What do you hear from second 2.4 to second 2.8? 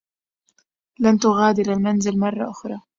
أخرى.